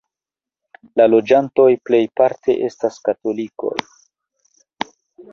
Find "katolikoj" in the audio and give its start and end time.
3.09-3.75